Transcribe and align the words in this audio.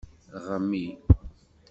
Ɣmi. 0.45 0.85